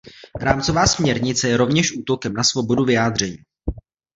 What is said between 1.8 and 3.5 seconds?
útokem na svobodu vyjádření.